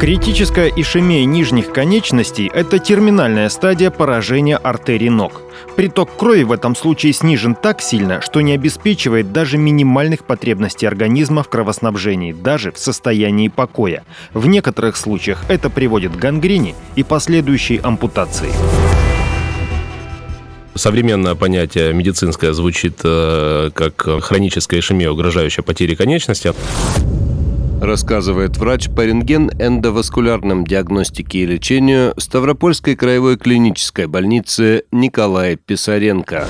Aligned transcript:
Критическая 0.00 0.72
ишемия 0.74 1.26
нижних 1.26 1.74
конечностей– 1.74 2.50
это 2.54 2.78
терминальная 2.78 3.50
стадия 3.50 3.90
поражения 3.90 4.56
артерий 4.56 5.10
ног. 5.10 5.42
Приток 5.76 6.16
крови 6.16 6.42
в 6.42 6.52
этом 6.52 6.74
случае 6.74 7.12
снижен 7.12 7.54
так 7.54 7.82
сильно, 7.82 8.22
что 8.22 8.40
не 8.40 8.54
обеспечивает 8.54 9.30
даже 9.30 9.58
минимальных 9.58 10.24
потребностей 10.24 10.86
организма 10.86 11.42
в 11.42 11.50
кровоснабжении, 11.50 12.32
даже 12.32 12.72
в 12.72 12.78
состоянии 12.78 13.48
покоя. 13.48 14.02
В 14.32 14.46
некоторых 14.46 14.96
случаях 14.96 15.44
это 15.50 15.68
приводит 15.68 16.16
к 16.16 16.18
гангрене 16.18 16.74
и 16.96 17.02
последующей 17.02 17.76
ампутации. 17.76 18.52
Современное 20.74 21.34
понятие 21.34 21.92
медицинское 21.92 22.54
звучит 22.54 23.00
э, 23.04 23.68
как 23.74 24.00
хроническая 24.22 24.80
ишемия, 24.80 25.10
угрожающая 25.10 25.62
потере 25.62 25.94
конечности 25.94 26.54
рассказывает 27.90 28.56
врач 28.56 28.88
по 28.88 29.04
рентген-эндоваскулярным 29.04 30.64
диагностике 30.64 31.40
и 31.40 31.46
лечению 31.46 32.14
Ставропольской 32.18 32.94
краевой 32.94 33.36
клинической 33.36 34.06
больницы 34.06 34.84
Николай 34.92 35.56
Писаренко 35.56 36.46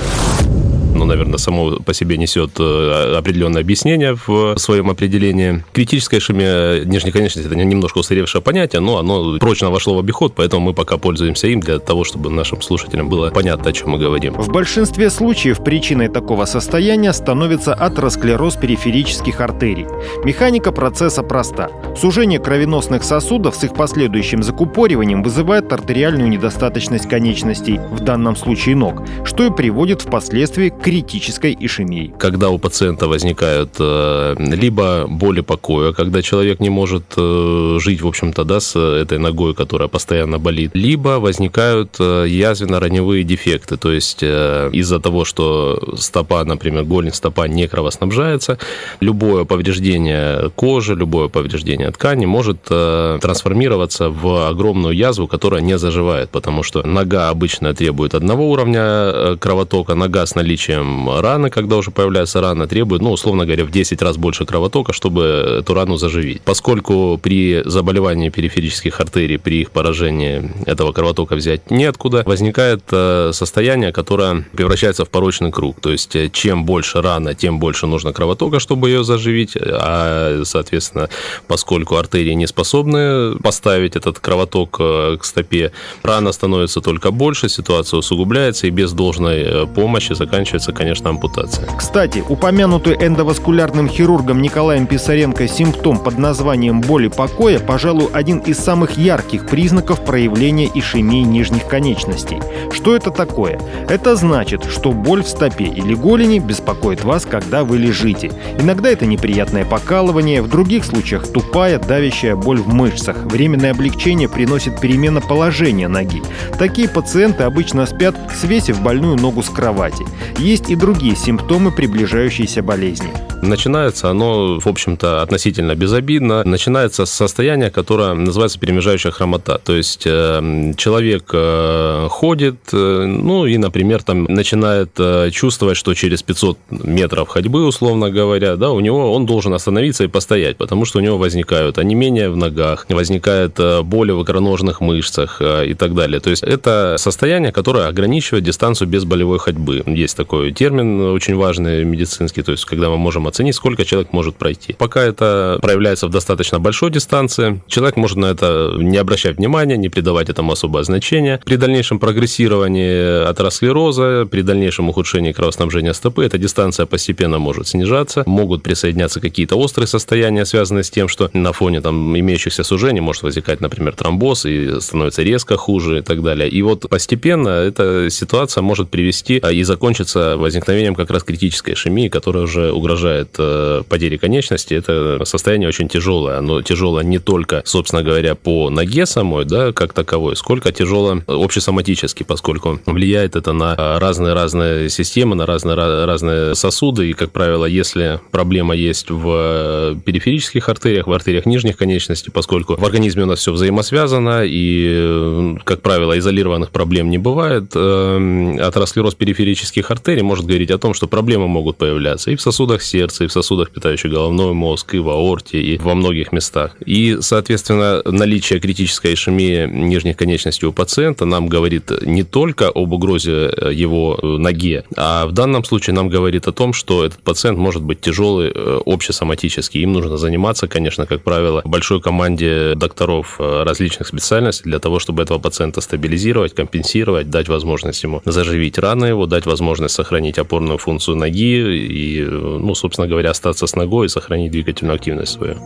ну, 0.93 1.05
наверное, 1.05 1.37
само 1.37 1.77
по 1.77 1.93
себе 1.93 2.17
несет 2.17 2.51
э, 2.59 3.15
определенное 3.17 3.61
объяснение 3.61 4.17
в 4.27 4.57
своем 4.57 4.89
определении. 4.89 5.63
Критическая 5.73 6.17
ишемия 6.17 6.83
нижней 6.85 7.11
конечности– 7.11 7.47
это 7.51 7.55
немножко 7.55 7.99
устаревшее 7.99 8.41
понятие, 8.41 8.81
но 8.81 8.97
оно 8.97 9.37
прочно 9.39 9.69
вошло 9.69 9.95
в 9.95 9.99
обиход, 9.99 10.33
поэтому 10.35 10.67
мы 10.67 10.73
пока 10.73 10.97
пользуемся 10.97 11.47
им 11.47 11.59
для 11.59 11.79
того, 11.79 12.03
чтобы 12.03 12.29
нашим 12.29 12.61
слушателям 12.61 13.09
было 13.09 13.29
понятно, 13.29 13.69
о 13.69 13.73
чем 13.73 13.91
мы 13.91 13.97
говорим. 13.97 14.33
В 14.33 14.49
большинстве 14.49 15.09
случаев 15.09 15.63
причиной 15.63 16.07
такого 16.07 16.45
состояния 16.45 17.13
становится 17.13 17.73
атеросклероз 17.73 18.55
периферических 18.55 19.39
артерий. 19.41 19.87
Механика 20.23 20.71
процесса 20.71 21.23
проста. 21.23 21.69
Сужение 21.97 22.39
кровеносных 22.39 23.03
сосудов 23.03 23.55
с 23.55 23.63
их 23.63 23.73
последующим 23.73 24.43
закупориванием 24.43 25.23
вызывает 25.23 25.71
артериальную 25.71 26.29
недостаточность 26.29 27.07
конечностей, 27.07 27.79
в 27.91 28.01
данном 28.01 28.35
случае 28.35 28.75
ног, 28.75 29.03
что 29.25 29.45
и 29.45 29.51
приводит 29.51 30.01
впоследствии 30.01 30.69
к 30.69 30.80
критической 30.81 31.55
ишемией. 31.59 32.11
Когда 32.17 32.49
у 32.49 32.57
пациента 32.57 33.07
возникают 33.07 33.75
э, 33.79 34.35
либо 34.37 35.05
боли 35.07 35.41
покоя, 35.41 35.93
когда 35.93 36.21
человек 36.21 36.59
не 36.59 36.69
может 36.69 37.03
э, 37.17 37.77
жить, 37.79 38.01
в 38.01 38.07
общем-то, 38.07 38.43
да, 38.43 38.59
с 38.59 38.75
этой 38.75 39.19
ногой, 39.19 39.53
которая 39.53 39.87
постоянно 39.87 40.39
болит, 40.39 40.71
либо 40.73 41.19
возникают 41.19 41.97
э, 41.99 42.25
язвенно-раневые 42.27 43.23
дефекты, 43.23 43.77
то 43.77 43.91
есть 43.91 44.23
из-за 44.23 44.99
того, 44.99 45.25
что 45.25 45.93
стопа, 45.97 46.43
например, 46.43 46.83
голень 46.83 47.13
стопа 47.13 47.47
не 47.47 47.67
кровоснабжается, 47.67 48.57
любое 49.01 49.45
повреждение 49.45 50.49
кожи, 50.55 50.95
любое 50.95 51.27
повреждение 51.27 51.91
ткани 51.91 52.25
может 52.25 52.63
трансформироваться 52.63 54.09
в 54.09 54.47
огромную 54.49 54.95
язву, 54.95 55.27
которая 55.27 55.61
не 55.61 55.77
заживает, 55.77 56.29
потому 56.29 56.63
что 56.63 56.83
нога 56.83 57.29
обычно 57.29 57.73
требует 57.73 58.15
одного 58.15 58.49
уровня 58.49 59.37
кровотока, 59.37 59.95
нога 59.95 60.25
с 60.25 60.35
наличием 60.35 60.70
чем 60.71 61.19
раны, 61.19 61.49
когда 61.49 61.75
уже 61.77 61.91
появляется 61.91 62.39
рана, 62.41 62.67
требует, 62.67 63.01
ну, 63.01 63.11
условно 63.11 63.45
говоря, 63.45 63.65
в 63.65 63.71
10 63.71 64.01
раз 64.01 64.17
больше 64.17 64.45
кровотока, 64.45 64.93
чтобы 64.93 65.21
эту 65.59 65.73
рану 65.73 65.97
заживить. 65.97 66.41
Поскольку 66.41 67.19
при 67.21 67.61
заболевании 67.65 68.29
периферических 68.29 68.99
артерий, 68.99 69.37
при 69.37 69.61
их 69.61 69.71
поражении 69.71 70.51
этого 70.65 70.93
кровотока 70.93 71.35
взять 71.35 71.71
неоткуда, 71.71 72.23
возникает 72.25 72.83
э, 72.91 73.31
состояние, 73.33 73.91
которое 73.91 74.45
превращается 74.55 75.03
в 75.03 75.09
порочный 75.09 75.51
круг. 75.51 75.81
То 75.81 75.91
есть, 75.91 76.15
э, 76.15 76.29
чем 76.29 76.65
больше 76.65 77.01
рана, 77.01 77.33
тем 77.33 77.59
больше 77.59 77.87
нужно 77.87 78.13
кровотока, 78.13 78.59
чтобы 78.59 78.89
ее 78.89 79.03
заживить, 79.03 79.57
а, 79.57 80.41
соответственно, 80.45 81.09
поскольку 81.47 81.97
артерии 81.97 82.33
не 82.33 82.47
способны 82.47 83.35
поставить 83.43 83.97
этот 83.97 84.19
кровоток 84.19 84.77
э, 84.79 85.17
к 85.19 85.25
стопе, 85.25 85.71
рана 86.03 86.31
становится 86.31 86.79
только 86.79 87.11
больше, 87.11 87.49
ситуация 87.49 87.97
усугубляется, 87.97 88.67
и 88.67 88.69
без 88.69 88.93
должной 88.93 89.67
помощи 89.67 90.13
заканчивается 90.13 90.60
требуется, 90.61 90.73
конечно, 90.73 91.09
ампутация. 91.09 91.67
Кстати, 91.77 92.23
упомянутый 92.27 92.95
эндоваскулярным 92.95 93.89
хирургом 93.89 94.41
Николаем 94.41 94.85
Писаренко 94.85 95.47
симптом 95.47 95.97
под 95.97 96.17
названием 96.17 96.81
боли 96.81 97.07
покоя, 97.07 97.59
пожалуй, 97.59 98.09
один 98.13 98.39
из 98.39 98.57
самых 98.57 98.97
ярких 98.97 99.47
признаков 99.47 100.03
проявления 100.05 100.69
ишемии 100.73 101.23
нижних 101.23 101.67
конечностей. 101.67 102.39
Что 102.71 102.95
это 102.95 103.11
такое? 103.11 103.59
Это 103.89 104.15
значит, 104.15 104.65
что 104.65 104.91
боль 104.91 105.23
в 105.23 105.27
стопе 105.27 105.65
или 105.65 105.95
голени 105.95 106.39
беспокоит 106.39 107.03
вас, 107.03 107.25
когда 107.25 107.63
вы 107.63 107.77
лежите. 107.77 108.31
Иногда 108.59 108.89
это 108.89 109.05
неприятное 109.05 109.65
покалывание, 109.65 110.41
в 110.41 110.49
других 110.49 110.85
случаях 110.85 111.27
тупая, 111.27 111.79
давящая 111.79 112.35
боль 112.35 112.59
в 112.59 112.67
мышцах. 112.67 113.17
Временное 113.25 113.71
облегчение 113.71 114.29
приносит 114.29 114.79
перемена 114.79 115.21
положения 115.21 115.87
ноги. 115.87 116.21
Такие 116.59 116.87
пациенты 116.87 117.43
обычно 117.43 117.85
спят, 117.85 118.15
свесив 118.39 118.81
больную 118.81 119.17
ногу 119.17 119.41
с 119.41 119.49
кровати 119.49 120.05
есть 120.51 120.69
и 120.69 120.75
другие 120.75 121.15
симптомы 121.15 121.71
приближающейся 121.71 122.61
болезни. 122.61 123.09
Начинается 123.41 124.09
оно, 124.09 124.59
в 124.59 124.67
общем-то, 124.67 125.21
относительно 125.21 125.75
безобидно. 125.75 126.43
Начинается 126.43 127.05
с 127.05 127.11
состояния, 127.11 127.71
которое 127.71 128.13
называется 128.13 128.59
перемежающая 128.59 129.11
хромота. 129.11 129.59
То 129.59 129.73
есть 129.73 130.03
э, 130.05 130.73
человек 130.75 131.29
э, 131.31 132.07
ходит, 132.09 132.57
э, 132.73 133.05
ну 133.05 133.45
и, 133.45 133.57
например, 133.57 134.03
там 134.03 134.25
начинает 134.25 134.99
чувствовать, 135.31 135.77
что 135.77 135.93
через 135.93 136.21
500 136.21 136.57
метров 136.69 137.29
ходьбы, 137.29 137.65
условно 137.65 138.11
говоря, 138.11 138.57
да, 138.57 138.71
у 138.71 138.81
него 138.81 139.13
он 139.13 139.25
должен 139.25 139.53
остановиться 139.53 140.03
и 140.03 140.07
постоять, 140.07 140.57
потому 140.57 140.83
что 140.83 140.99
у 140.99 141.01
него 141.01 141.17
возникают 141.17 141.77
онемения 141.77 142.29
в 142.29 142.35
ногах, 142.35 142.85
возникает 142.89 143.57
боли 143.83 144.11
в 144.11 144.21
икроножных 144.21 144.81
мышцах 144.81 145.41
и 145.41 145.73
так 145.75 145.95
далее. 145.95 146.19
То 146.19 146.29
есть 146.29 146.43
это 146.43 146.95
состояние, 146.97 147.53
которое 147.53 147.87
ограничивает 147.87 148.43
дистанцию 148.43 148.89
без 148.89 149.05
болевой 149.05 149.39
ходьбы. 149.39 149.83
Есть 149.87 150.17
такой 150.41 150.51
термин 150.53 150.99
очень 151.01 151.35
важный 151.35 151.83
медицинский, 151.83 152.41
то 152.41 152.51
есть 152.51 152.65
когда 152.65 152.89
мы 152.89 152.97
можем 152.97 153.27
оценить, 153.27 153.55
сколько 153.55 153.85
человек 153.85 154.11
может 154.13 154.35
пройти. 154.35 154.73
Пока 154.73 155.01
это 155.03 155.59
проявляется 155.61 156.07
в 156.07 156.09
достаточно 156.09 156.59
большой 156.59 156.89
дистанции, 156.89 157.61
человек 157.67 157.95
может 157.95 158.17
на 158.17 158.27
это 158.27 158.73
не 158.77 158.97
обращать 158.97 159.37
внимания, 159.37 159.77
не 159.77 159.89
придавать 159.89 160.29
этому 160.29 160.53
особое 160.53 160.83
значение. 160.83 161.39
При 161.45 161.57
дальнейшем 161.57 161.99
прогрессировании 161.99 163.29
атеросклероза, 163.29 164.27
при 164.31 164.41
дальнейшем 164.41 164.89
ухудшении 164.89 165.31
кровоснабжения 165.31 165.93
стопы, 165.93 166.25
эта 166.25 166.37
дистанция 166.37 166.85
постепенно 166.85 167.37
может 167.37 167.67
снижаться. 167.67 168.23
Могут 168.25 168.63
присоединяться 168.63 169.19
какие-то 169.19 169.57
острые 169.57 169.87
состояния, 169.87 170.45
связанные 170.45 170.83
с 170.83 170.89
тем, 170.89 171.07
что 171.07 171.29
на 171.33 171.53
фоне 171.53 171.81
там 171.81 172.17
имеющихся 172.17 172.63
сужений 172.63 173.01
может 173.01 173.23
возникать, 173.23 173.61
например, 173.61 173.93
тромбоз 173.93 174.45
и 174.45 174.79
становится 174.79 175.21
резко 175.21 175.57
хуже 175.57 175.99
и 175.99 176.01
так 176.01 176.23
далее. 176.23 176.49
И 176.49 176.61
вот 176.63 176.89
постепенно 176.89 177.49
эта 177.49 178.09
ситуация 178.09 178.63
может 178.63 178.89
привести 178.89 179.39
а, 179.41 179.51
и 179.51 179.63
закончиться 179.63 180.30
возникновением 180.37 180.95
как 180.95 181.09
раз 181.09 181.23
критической 181.23 181.73
ишемии, 181.73 182.07
которая 182.07 182.43
уже 182.43 182.71
угрожает 182.71 183.35
э, 183.37 183.83
потерей 183.87 184.17
конечности. 184.17 184.73
Это 184.73 185.23
состояние 185.25 185.69
очень 185.69 185.87
тяжелое. 185.87 186.37
Оно 186.37 186.61
тяжелое 186.61 187.03
не 187.03 187.19
только, 187.19 187.61
собственно 187.65 188.03
говоря, 188.03 188.35
по 188.35 188.69
ноге 188.69 189.05
самой, 189.05 189.45
да, 189.45 189.71
как 189.71 189.93
таковой, 189.93 190.35
сколько 190.35 190.71
тяжело 190.71 191.21
общесоматически, 191.27 192.23
поскольку 192.23 192.79
влияет 192.85 193.35
это 193.35 193.53
на 193.53 193.99
разные-разные 193.99 194.89
системы, 194.89 195.35
на 195.35 195.45
разные-разные 195.45 196.55
сосуды. 196.55 197.09
И, 197.09 197.13
как 197.13 197.31
правило, 197.31 197.65
если 197.65 198.19
проблема 198.31 198.75
есть 198.75 199.09
в 199.09 199.95
периферических 200.05 200.67
артериях, 200.69 201.07
в 201.07 201.13
артериях 201.13 201.45
нижних 201.45 201.77
конечностей, 201.77 202.31
поскольку 202.31 202.75
в 202.75 202.85
организме 202.85 203.23
у 203.23 203.25
нас 203.25 203.39
все 203.39 203.51
взаимосвязано, 203.51 204.43
и, 204.45 205.57
как 205.63 205.81
правило, 205.81 206.17
изолированных 206.17 206.71
проблем 206.71 207.09
не 207.09 207.17
бывает, 207.17 207.71
э, 207.75 208.57
атеросклероз 208.59 209.15
периферических 209.15 209.89
артерий 209.91 210.20
может 210.23 210.45
говорить 210.45 210.71
о 210.71 210.77
том, 210.77 210.93
что 210.93 211.07
проблемы 211.07 211.47
могут 211.47 211.77
появляться 211.77 212.31
и 212.31 212.35
в 212.35 212.41
сосудах 212.41 212.81
сердца, 212.81 213.23
и 213.23 213.27
в 213.27 213.31
сосудах, 213.31 213.71
питающих 213.71 214.11
головной 214.11 214.53
мозг, 214.53 214.93
и 214.93 214.99
в 214.99 215.09
аорте, 215.09 215.61
и 215.61 215.77
во 215.77 215.95
многих 215.95 216.31
местах. 216.31 216.75
И, 216.85 217.17
соответственно, 217.21 218.01
наличие 218.05 218.59
критической 218.59 219.13
ишемии 219.13 219.67
нижних 219.67 220.17
конечностей 220.17 220.65
у 220.65 220.73
пациента 220.73 221.25
нам 221.25 221.47
говорит 221.47 221.91
не 222.01 222.23
только 222.23 222.69
об 222.69 222.91
угрозе 222.93 223.51
э, 223.55 223.73
его 223.73 224.19
э, 224.21 224.25
ноге, 224.25 224.83
а 224.95 225.25
в 225.25 225.31
данном 225.31 225.63
случае 225.63 225.93
нам 225.95 226.09
говорит 226.09 226.47
о 226.47 226.51
том, 226.51 226.73
что 226.73 227.05
этот 227.05 227.19
пациент 227.19 227.57
может 227.57 227.81
быть 227.81 228.01
тяжелый 228.01 228.51
э, 228.53 228.79
общесоматический. 228.85 229.81
Им 229.81 229.93
нужно 229.93 230.17
заниматься, 230.17 230.67
конечно, 230.67 231.05
как 231.05 231.23
правило, 231.23 231.61
большой 231.65 232.01
команде 232.01 232.73
докторов 232.75 233.39
различных 233.39 234.07
специальностей 234.07 234.63
для 234.65 234.79
того, 234.79 234.99
чтобы 234.99 235.23
этого 235.23 235.39
пациента 235.39 235.81
стабилизировать, 235.81 236.53
компенсировать, 236.53 237.29
дать 237.29 237.47
возможность 237.47 238.03
ему 238.03 238.21
заживить 238.25 238.77
раны 238.77 239.05
его, 239.05 239.25
дать 239.25 239.45
возможность 239.45 239.95
сохранить 240.01 240.39
опорную 240.39 240.77
функцию 240.77 241.17
ноги 241.17 241.59
и, 241.77 242.23
ну, 242.23 242.73
собственно 242.75 243.07
говоря, 243.07 243.29
остаться 243.29 243.67
с 243.67 243.75
ногой 243.75 244.07
и 244.07 244.09
сохранить 244.09 244.51
двигательную 244.51 244.95
активность 244.95 245.33
свою. 245.33 245.57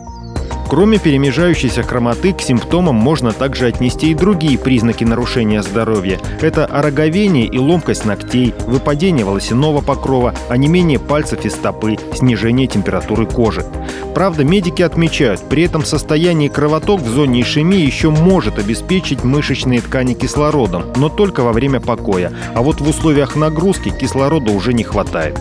Кроме 0.68 0.98
перемежающейся 0.98 1.84
хромоты, 1.84 2.32
к 2.32 2.40
симптомам 2.40 2.96
можно 2.96 3.32
также 3.32 3.66
отнести 3.66 4.10
и 4.10 4.14
другие 4.14 4.58
признаки 4.58 5.04
нарушения 5.04 5.62
здоровья. 5.62 6.18
Это 6.40 6.66
ороговение 6.66 7.46
и 7.46 7.56
ломкость 7.56 8.04
ногтей, 8.04 8.52
выпадение 8.66 9.24
волосяного 9.24 9.80
покрова, 9.80 10.34
онемение 10.48 10.98
пальцев 10.98 11.44
и 11.44 11.50
стопы, 11.50 11.96
снижение 12.14 12.66
температуры 12.66 13.26
кожи. 13.26 13.64
Правда, 14.12 14.42
медики 14.42 14.82
отмечают, 14.82 15.48
при 15.48 15.62
этом 15.62 15.84
состоянии 15.84 16.48
кровоток 16.48 17.00
в 17.00 17.08
зоне 17.08 17.42
ишемии 17.42 17.86
еще 17.86 18.10
может 18.10 18.58
обеспечить 18.58 19.22
мышечные 19.22 19.80
ткани 19.80 20.14
кислородом, 20.14 20.86
но 20.96 21.08
только 21.08 21.42
во 21.42 21.52
время 21.52 21.80
покоя, 21.80 22.32
а 22.54 22.62
вот 22.62 22.80
в 22.80 22.88
условиях 22.88 23.36
нагрузки 23.36 23.90
кислорода 23.90 24.50
уже 24.50 24.72
не 24.72 24.82
хватает. 24.82 25.38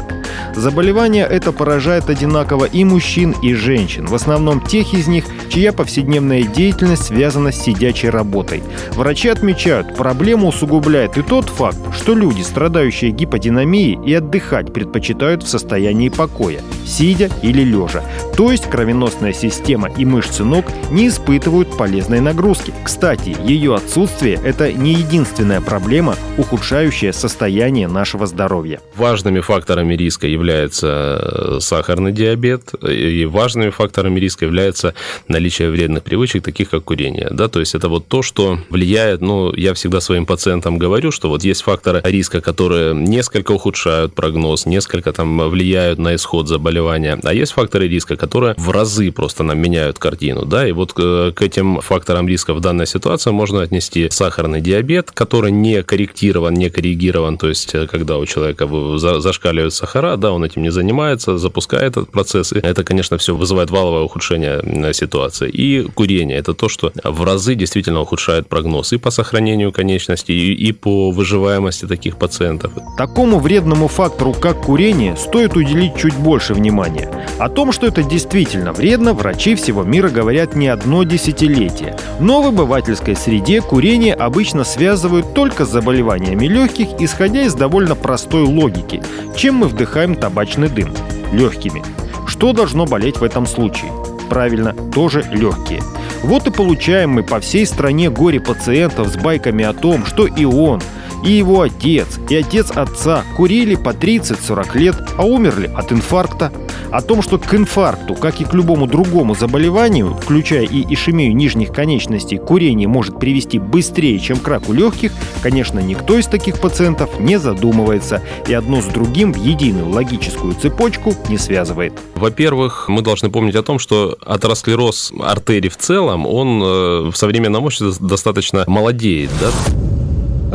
Заболевание 0.53 1.25
это 1.25 1.51
поражает 1.51 2.09
одинаково 2.09 2.65
и 2.65 2.83
мужчин, 2.83 3.35
и 3.41 3.53
женщин. 3.53 4.05
В 4.05 4.15
основном 4.15 4.61
тех 4.61 4.93
из 4.93 5.07
них, 5.07 5.25
чья 5.49 5.73
повседневная 5.73 6.43
деятельность 6.43 7.05
связана 7.05 7.51
с 7.51 7.61
сидячей 7.61 8.09
работой. 8.09 8.63
Врачи 8.93 9.29
отмечают, 9.29 9.95
проблему 9.95 10.47
усугубляет 10.47 11.17
и 11.17 11.21
тот 11.21 11.49
факт, 11.49 11.77
что 11.93 12.13
люди, 12.13 12.41
страдающие 12.41 13.11
гиподинамией, 13.11 13.99
и 14.05 14.13
отдыхать 14.13 14.73
предпочитают 14.73 15.43
в 15.43 15.47
состоянии 15.47 16.09
покоя, 16.09 16.61
сидя 16.85 17.29
или 17.41 17.63
лежа. 17.63 18.03
То 18.37 18.51
есть 18.51 18.69
кровеносная 18.69 19.31
система 19.31 19.89
и 19.97 20.03
мышцы 20.03 20.43
ног 20.43 20.65
не 20.91 21.07
испытывают 21.07 21.77
полезной 21.77 22.19
нагрузки. 22.19 22.73
Кстати, 22.83 23.35
ее 23.45 23.75
отсутствие– 23.75 24.37
это 24.43 24.73
не 24.73 24.93
единственная 24.93 25.61
проблема, 25.61 26.17
ухудшающая 26.37 27.13
состояние 27.13 27.87
нашего 27.87 28.27
здоровья. 28.27 28.81
Важными 28.97 29.39
факторами 29.39 29.95
риска 29.95 30.27
является 30.27 31.17
э, 31.21 31.57
сахарный 31.61 32.11
диабет, 32.11 32.73
и 32.83 33.23
важными 33.23 33.69
факторами 33.69 34.19
риска 34.19 34.43
является 34.43 34.95
наличие 35.29 35.69
вредных 35.69 36.03
привычек, 36.03 36.43
таких 36.43 36.69
как 36.69 36.83
курение. 36.83 37.29
Да? 37.31 37.47
То 37.47 37.61
есть 37.61 37.73
это 37.73 37.87
вот 37.87 38.09
то, 38.09 38.21
что 38.21 38.59
влияет, 38.69 39.21
ну, 39.21 39.53
я 39.53 39.73
всегда 39.73 40.01
своим 40.01 40.25
пациентам 40.25 40.77
говорю, 40.77 41.11
что 41.11 41.29
вот 41.29 41.45
есть 41.45 41.61
факторы 41.61 42.01
риска, 42.03 42.41
которые 42.41 42.93
несколько 42.93 43.53
ухудшают 43.53 44.13
прогноз, 44.13 44.65
несколько 44.65 45.13
там 45.13 45.49
влияют 45.49 45.99
на 45.99 46.15
исход 46.15 46.49
заболевания, 46.49 47.17
а 47.23 47.33
есть 47.33 47.53
факторы 47.53 47.87
риска, 47.87 48.17
которые 48.25 48.55
в 48.57 48.71
разы 48.71 49.11
просто 49.11 49.43
нам 49.43 49.59
меняют 49.59 49.99
картину. 49.99 50.45
Да? 50.45 50.67
И 50.67 50.71
вот 50.71 50.93
э, 50.97 51.31
к 51.35 51.41
этим 51.43 51.79
факторам 51.81 52.27
риска 52.27 52.55
в 52.55 52.59
данной 52.59 52.87
ситуации 52.87 53.29
можно 53.29 53.61
отнести 53.61 54.09
сахарный 54.09 54.61
диабет, 54.61 55.11
который 55.11 55.51
не 55.51 55.83
корректирован, 55.83 56.55
не 56.55 56.69
коррегирован, 56.69 57.37
то 57.37 57.47
есть 57.47 57.75
э, 57.75 57.85
когда 57.85 58.17
у 58.17 58.25
человека 58.25 58.67
зашкаливают 58.97 59.73
сахара, 59.73 60.17
да, 60.17 60.31
он 60.31 60.43
этим 60.43 60.63
не 60.63 60.71
занимается, 60.71 61.37
запускает 61.37 61.91
этот 61.91 62.11
процесс, 62.11 62.51
и 62.51 62.57
это, 62.57 62.83
конечно, 62.83 63.17
все 63.17 63.35
вызывает 63.35 63.69
валовое 63.69 64.01
ухудшение 64.01 64.93
ситуации. 64.93 65.49
И 65.49 65.83
курение– 65.93 66.37
это 66.39 66.53
то, 66.53 66.67
что 66.67 66.91
в 67.03 67.23
разы 67.23 67.55
действительно 67.55 68.01
ухудшает 68.01 68.47
прогноз 68.47 68.93
и 68.93 68.97
по 68.97 69.11
сохранению 69.11 69.71
конечностей, 69.71 70.53
и 70.53 70.71
по 70.71 71.11
выживаемости 71.11 71.85
таких 71.85 72.17
пациентов. 72.17 72.71
Такому 72.97 73.39
вредному 73.39 73.87
фактору, 73.87 74.33
как 74.33 74.61
курение, 74.61 75.15
стоит 75.15 75.55
уделить 75.55 75.95
чуть 75.97 76.15
больше 76.15 76.53
внимания. 76.53 77.09
О 77.37 77.49
том, 77.49 77.71
что 77.71 77.85
это 77.85 78.03
действительно 78.15 78.71
вредно, 78.71 79.13
врачи 79.13 79.55
всего 79.55 79.83
мира 79.83 80.07
говорят 80.07 80.55
не 80.55 80.69
одно 80.69 81.03
десятилетие. 81.03 81.97
Но 82.21 82.41
в 82.41 82.47
обывательской 82.47 83.13
среде 83.13 83.59
курение 83.59 84.13
обычно 84.13 84.63
связывают 84.63 85.33
только 85.33 85.65
с 85.65 85.69
заболеваниями 85.69 86.45
легких, 86.45 86.87
исходя 87.01 87.41
из 87.41 87.55
довольно 87.55 87.93
простой 87.93 88.43
логики. 88.43 89.03
Чем 89.35 89.55
мы 89.55 89.67
вдыхаем 89.67 90.15
табачный 90.15 90.69
дым? 90.69 90.93
Легкими. 91.33 91.83
Что 92.25 92.53
должно 92.53 92.85
болеть 92.85 93.17
в 93.17 93.23
этом 93.23 93.45
случае? 93.45 93.91
Правильно, 94.29 94.73
тоже 94.93 95.25
легкие. 95.33 95.81
Вот 96.23 96.47
и 96.47 96.51
получаем 96.51 97.09
мы 97.09 97.23
по 97.23 97.41
всей 97.41 97.65
стране 97.65 98.09
горе 98.09 98.39
пациентов 98.39 99.09
с 99.09 99.17
байками 99.17 99.65
о 99.65 99.73
том, 99.73 100.05
что 100.05 100.25
и 100.25 100.45
он, 100.45 100.81
и 101.25 101.33
его 101.33 101.59
отец, 101.63 102.17
и 102.29 102.35
отец 102.35 102.71
отца 102.71 103.25
курили 103.35 103.75
по 103.75 103.89
30-40 103.89 104.77
лет, 104.77 104.95
а 105.17 105.25
умерли 105.25 105.69
от 105.75 105.91
инфаркта. 105.91 106.53
О 106.91 107.01
том, 107.01 107.21
что 107.21 107.37
к 107.37 107.53
инфаркту, 107.53 108.15
как 108.15 108.41
и 108.41 108.45
к 108.45 108.53
любому 108.53 108.87
другому 108.87 109.35
заболеванию, 109.35 110.15
включая 110.21 110.63
и 110.63 110.93
ишемию 110.93 111.35
нижних 111.35 111.71
конечностей, 111.71 112.37
курение 112.37 112.87
может 112.87 113.19
привести 113.19 113.59
быстрее, 113.59 114.19
чем 114.19 114.37
к 114.37 114.47
раку 114.47 114.73
легких, 114.73 115.11
конечно, 115.41 115.79
никто 115.79 116.17
из 116.17 116.27
таких 116.27 116.59
пациентов 116.59 117.19
не 117.19 117.39
задумывается 117.39 118.21
и 118.47 118.53
одно 118.53 118.81
с 118.81 118.85
другим 118.85 119.33
в 119.33 119.37
единую 119.37 119.89
логическую 119.89 120.53
цепочку 120.55 121.13
не 121.29 121.37
связывает. 121.37 121.93
Во-первых, 122.15 122.89
мы 122.89 123.01
должны 123.01 123.29
помнить 123.29 123.55
о 123.55 123.63
том, 123.63 123.79
что 123.79 124.17
атеросклероз 124.25 125.13
артерий 125.19 125.69
в 125.69 125.77
целом, 125.77 126.25
он 126.25 126.61
э, 126.61 127.09
в 127.11 127.15
современном 127.15 127.63
обществе 127.63 127.91
достаточно 127.99 128.63
молодеет. 128.67 129.29
Да? 129.39 129.94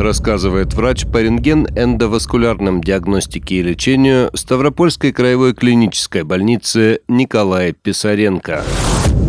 Рассказывает 0.01 0.73
врач 0.73 1.05
по 1.05 1.21
рентген-эндоваскулярным 1.21 2.81
диагностике 2.81 3.55
и 3.55 3.61
лечению 3.61 4.29
Ставропольской 4.33 5.11
краевой 5.11 5.53
клинической 5.53 6.23
больницы 6.23 7.01
Николай 7.07 7.73
Писаренко. 7.73 8.63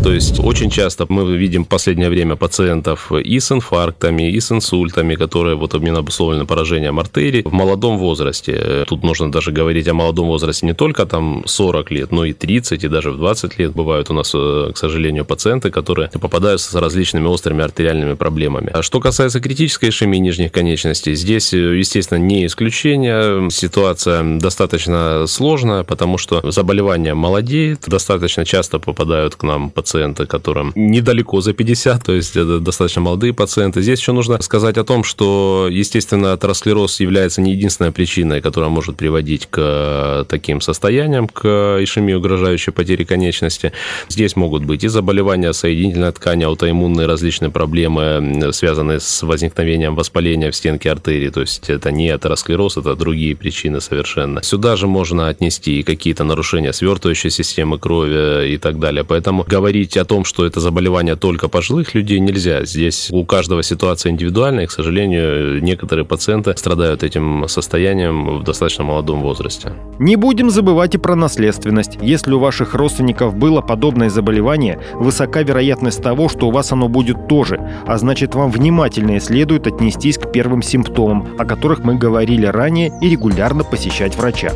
То 0.03 0.11
есть 0.11 0.39
очень 0.39 0.69
часто 0.69 1.05
мы 1.07 1.37
видим 1.37 1.63
в 1.63 1.69
последнее 1.69 2.09
время 2.09 2.35
пациентов 2.35 3.11
и 3.11 3.39
с 3.39 3.51
инфарктами, 3.53 4.29
и 4.29 4.39
с 4.39 4.51
инсультами, 4.51 5.15
которые 5.15 5.55
вот 5.55 5.73
именно 5.75 5.99
обусловлены 5.99 6.45
поражением 6.45 6.99
артерий 6.99 7.41
в 7.43 7.53
молодом 7.53 7.97
возрасте. 7.97 8.83
Тут 8.87 9.03
нужно 9.03 9.31
даже 9.31 9.51
говорить 9.51 9.87
о 9.87 9.93
молодом 9.93 10.27
возрасте 10.27 10.65
не 10.65 10.73
только 10.73 11.05
там 11.05 11.43
40 11.45 11.91
лет, 11.91 12.11
но 12.11 12.25
и 12.25 12.33
30, 12.33 12.83
и 12.83 12.87
даже 12.89 13.11
в 13.11 13.17
20 13.17 13.57
лет 13.59 13.71
бывают 13.71 14.09
у 14.09 14.13
нас, 14.13 14.33
э, 14.35 14.71
к 14.73 14.77
сожалению, 14.77 15.23
пациенты, 15.23 15.71
которые 15.71 16.09
попадаются 16.09 16.71
с 16.71 16.75
различными 16.75 17.27
острыми 17.27 17.63
артериальными 17.63 18.15
проблемами. 18.15 18.71
А 18.73 18.83
что 18.83 18.99
касается 18.99 19.39
критической 19.39 19.89
ишемии 19.89 20.17
нижних 20.19 20.51
конечностей, 20.51 21.15
здесь, 21.15 21.53
э, 21.53 21.77
естественно, 21.77 22.17
не 22.19 22.45
исключение. 22.45 23.49
Ситуация 23.49 24.37
достаточно 24.37 25.27
сложная, 25.27 25.83
потому 25.83 26.17
что 26.17 26.51
заболевание 26.51 27.13
молодеет, 27.13 27.85
достаточно 27.87 28.43
часто 28.43 28.79
попадают 28.79 29.35
к 29.35 29.43
нам 29.43 29.69
пациенты 29.73 30.25
которым 30.25 30.71
недалеко 30.75 31.41
за 31.41 31.53
50, 31.53 32.03
то 32.03 32.13
есть 32.13 32.35
это 32.35 32.59
достаточно 32.59 33.01
молодые 33.01 33.33
пациенты. 33.33 33.81
Здесь 33.81 33.99
еще 33.99 34.11
нужно 34.11 34.41
сказать 34.41 34.77
о 34.77 34.83
том, 34.83 35.03
что, 35.03 35.67
естественно, 35.71 36.33
атеросклероз 36.33 36.99
является 36.99 37.41
не 37.41 37.51
единственной 37.51 37.91
причиной, 37.91 38.41
которая 38.41 38.69
может 38.69 38.97
приводить 38.97 39.47
к 39.49 40.25
таким 40.29 40.61
состояниям, 40.61 41.27
к 41.27 41.47
ишемии, 41.81 42.13
угрожающей 42.13 42.71
потере 42.71 43.05
конечности. 43.05 43.73
Здесь 44.09 44.35
могут 44.35 44.63
быть 44.63 44.83
и 44.83 44.87
заболевания 44.87 45.53
соединительной 45.53 46.11
ткани, 46.11 46.43
аутоиммунные 46.43 47.07
различные 47.07 47.51
проблемы, 47.51 48.51
связанные 48.51 48.99
с 48.99 49.23
возникновением 49.23 49.95
воспаления 49.95 50.51
в 50.51 50.55
стенке 50.55 50.91
артерии, 50.91 51.29
то 51.29 51.41
есть 51.41 51.69
это 51.69 51.91
не 51.91 52.09
атеросклероз, 52.09 52.77
это 52.77 52.95
другие 52.95 53.35
причины 53.35 53.81
совершенно. 53.81 54.43
Сюда 54.43 54.75
же 54.75 54.87
можно 54.87 55.27
отнести 55.27 55.79
и 55.79 55.83
какие-то 55.83 56.23
нарушения 56.23 56.73
свертывающей 56.73 57.29
системы 57.29 57.79
крови 57.79 58.53
и 58.53 58.57
так 58.57 58.79
далее. 58.79 59.03
Поэтому 59.03 59.43
говорить 59.47 59.62
говорить 59.63 59.95
о 59.95 60.03
том, 60.03 60.25
что 60.25 60.45
это 60.45 60.59
заболевание 60.59 61.15
только 61.15 61.47
пожилых 61.47 61.95
людей, 61.95 62.19
нельзя. 62.19 62.65
Здесь 62.65 63.07
у 63.11 63.23
каждого 63.23 63.63
ситуация 63.63 64.11
индивидуальная, 64.11 64.65
и, 64.65 64.67
к 64.67 64.71
сожалению, 64.71 65.63
некоторые 65.63 66.03
пациенты 66.03 66.53
страдают 66.57 67.01
этим 67.01 67.47
состоянием 67.47 68.39
в 68.39 68.43
достаточно 68.43 68.83
молодом 68.83 69.21
возрасте. 69.21 69.71
Не 69.99 70.17
будем 70.17 70.49
забывать 70.49 70.95
и 70.95 70.97
про 70.97 71.15
наследственность. 71.15 71.97
Если 72.01 72.33
у 72.33 72.39
ваших 72.39 72.73
родственников 72.73 73.35
было 73.35 73.61
подобное 73.61 74.09
заболевание, 74.09 74.81
высока 74.95 75.43
вероятность 75.43 76.03
того, 76.03 76.27
что 76.27 76.49
у 76.49 76.51
вас 76.51 76.73
оно 76.73 76.89
будет 76.89 77.29
тоже, 77.29 77.57
а 77.87 77.97
значит 77.97 78.35
вам 78.35 78.51
внимательнее 78.51 79.21
следует 79.21 79.65
отнестись 79.65 80.17
к 80.17 80.29
первым 80.33 80.61
симптомам, 80.61 81.25
о 81.39 81.45
которых 81.45 81.85
мы 81.85 81.95
говорили 81.95 82.47
ранее, 82.47 82.91
и 83.01 83.07
регулярно 83.07 83.63
посещать 83.63 84.17
врача. 84.17 84.51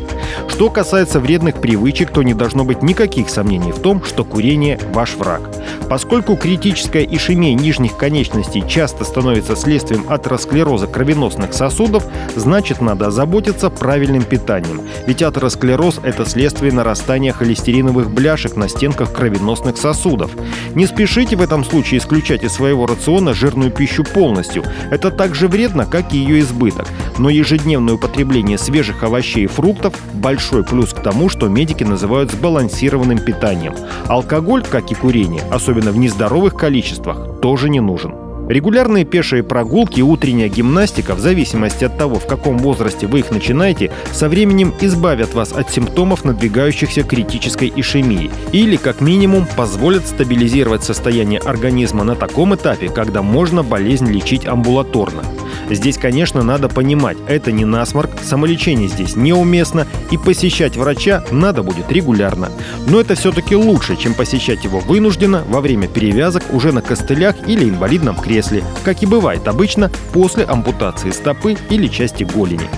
Что 0.48 0.68
касается 0.68 1.18
вредных 1.18 1.62
привычек, 1.62 2.10
то 2.10 2.22
не 2.22 2.34
должно 2.34 2.66
быть 2.66 2.82
никаких 2.82 3.30
сомнений 3.30 3.72
в 3.72 3.78
том, 3.78 4.04
что 4.04 4.22
курение– 4.22 4.78
ваш 4.98 5.14
враг. 5.14 5.42
Поскольку 5.88 6.36
критическая 6.36 7.04
ишемия 7.04 7.54
нижних 7.54 7.96
конечностей 7.96 8.64
часто 8.66 9.04
становится 9.04 9.54
следствием 9.54 10.04
атеросклероза 10.08 10.88
кровеносных 10.88 11.52
сосудов, 11.54 12.04
значит 12.34 12.80
надо 12.80 13.06
озаботиться 13.06 13.70
правильным 13.70 14.24
питанием. 14.24 14.80
Ведь 15.06 15.22
атеросклероз– 15.22 16.00
это 16.02 16.26
следствие 16.26 16.72
нарастания 16.72 17.32
холестериновых 17.32 18.10
бляшек 18.10 18.56
на 18.56 18.68
стенках 18.68 19.12
кровеносных 19.12 19.76
сосудов. 19.76 20.32
Не 20.74 20.84
спешите 20.86 21.36
в 21.36 21.42
этом 21.42 21.64
случае 21.64 22.00
исключать 22.00 22.42
из 22.42 22.54
своего 22.54 22.84
рациона 22.86 23.34
жирную 23.34 23.70
пищу 23.70 24.02
полностью. 24.02 24.64
Это 24.90 25.12
так 25.12 25.36
же 25.36 25.46
вредно, 25.46 25.86
как 25.86 26.12
и 26.12 26.18
ее 26.18 26.40
избыток. 26.40 26.88
Но 27.18 27.30
ежедневное 27.30 27.94
употребление 27.94 28.58
свежих 28.58 29.04
овощей 29.04 29.44
и 29.44 29.46
фруктов– 29.46 29.94
большой 30.14 30.64
плюс 30.64 30.92
к 30.92 31.00
тому, 31.00 31.28
что 31.28 31.46
медики 31.46 31.84
называют 31.84 32.32
сбалансированным 32.32 33.20
питанием. 33.20 33.76
Алкоголь, 34.08 34.64
как 34.64 34.87
и 34.90 34.94
курение, 34.94 35.42
особенно 35.50 35.92
в 35.92 35.98
нездоровых 35.98 36.54
количествах, 36.54 37.40
тоже 37.40 37.68
не 37.68 37.80
нужен. 37.80 38.14
Регулярные 38.48 39.04
пешие 39.04 39.42
прогулки 39.42 39.98
и 39.98 40.02
утренняя 40.02 40.48
гимнастика, 40.48 41.14
в 41.14 41.20
зависимости 41.20 41.84
от 41.84 41.98
того, 41.98 42.14
в 42.14 42.26
каком 42.26 42.56
возрасте 42.56 43.06
вы 43.06 43.18
их 43.18 43.30
начинаете, 43.30 43.90
со 44.10 44.30
временем 44.30 44.72
избавят 44.80 45.34
вас 45.34 45.52
от 45.52 45.70
симптомов 45.70 46.24
надвигающихся 46.24 47.02
критической 47.02 47.70
ишемии 47.76 48.30
или, 48.52 48.76
как 48.76 49.02
минимум, 49.02 49.46
позволят 49.54 50.06
стабилизировать 50.06 50.82
состояние 50.82 51.40
организма 51.40 52.04
на 52.04 52.16
таком 52.16 52.54
этапе, 52.54 52.88
когда 52.88 53.20
можно 53.20 53.62
болезнь 53.62 54.10
лечить 54.10 54.46
амбулаторно. 54.46 55.24
Здесь, 55.70 55.98
конечно, 55.98 56.42
надо 56.42 56.68
понимать, 56.68 57.16
это 57.28 57.52
не 57.52 57.64
насморк, 57.64 58.10
самолечение 58.22 58.88
здесь 58.88 59.16
неуместно, 59.16 59.86
и 60.10 60.16
посещать 60.16 60.76
врача 60.76 61.24
надо 61.30 61.62
будет 61.62 61.90
регулярно. 61.90 62.50
Но 62.86 63.00
это 63.00 63.14
все-таки 63.14 63.54
лучше, 63.54 63.96
чем 63.96 64.14
посещать 64.14 64.64
его 64.64 64.80
вынужденно 64.80 65.44
во 65.48 65.60
время 65.60 65.88
перевязок 65.88 66.42
уже 66.52 66.72
на 66.72 66.82
костылях 66.82 67.36
или 67.46 67.68
инвалидном 67.68 68.16
кресле, 68.16 68.64
как 68.84 69.02
и 69.02 69.06
бывает 69.06 69.46
обычно 69.48 69.90
после 70.12 70.44
ампутации 70.44 71.10
стопы 71.10 71.56
или 71.70 71.86
части 71.86 72.24
голени. 72.24 72.68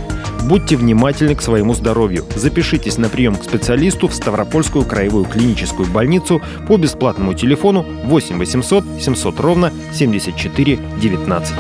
Будьте 0.45 0.77
внимательны 0.77 1.35
к 1.35 1.43
своему 1.43 1.75
здоровью. 1.75 2.25
Запишитесь 2.35 2.99
на 2.99 3.09
прием 3.09 3.37
к 3.37 3.45
специалисту 3.45 4.09
в 4.09 4.15
Ставропольскую 4.15 4.85
краевую 4.85 5.25
клиническую 5.25 5.89
больницу 5.89 6.41
по 6.67 6.77
бесплатному 6.77 7.35
телефону 7.35 7.87
8 8.05 8.39
800 8.39 8.85
700 9.01 9.41
ровно 9.41 9.73
74 9.93 10.79
19. 11.01 11.55